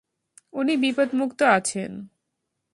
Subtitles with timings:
[0.53, 1.91] উনি বিপদমুক্ত আছেন।